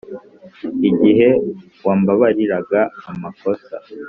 igihe 0.89 1.29
wambabariraga 1.85 2.79
amakosa 3.11 3.75